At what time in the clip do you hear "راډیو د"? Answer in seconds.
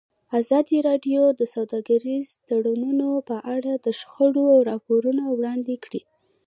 0.87-1.41